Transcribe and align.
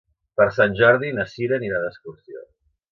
Per 0.39 0.47
Sant 0.55 0.73
Jordi 0.79 1.13
na 1.19 1.27
Cira 1.35 1.61
anirà 1.61 1.85
d'excursió. 1.87 2.47